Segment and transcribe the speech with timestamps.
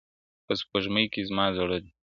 [0.45, 1.89] په سپورږمۍ كي زمــــــــــا زړه دى